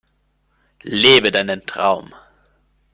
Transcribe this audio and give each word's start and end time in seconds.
Lebe 0.83 1.31
deinen 1.31 1.63
Traum! 1.67 2.11